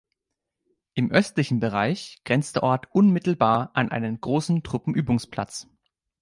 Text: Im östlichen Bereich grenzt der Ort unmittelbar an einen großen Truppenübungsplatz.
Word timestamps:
Im 0.95 1.11
östlichen 1.11 1.59
Bereich 1.59 2.21
grenzt 2.25 2.55
der 2.55 2.63
Ort 2.63 2.87
unmittelbar 2.91 3.69
an 3.75 3.91
einen 3.91 4.19
großen 4.19 4.63
Truppenübungsplatz. 4.63 5.67